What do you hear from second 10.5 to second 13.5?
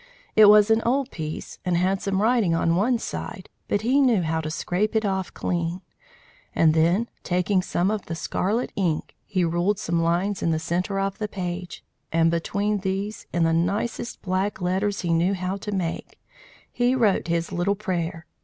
centre of the page, and between these, in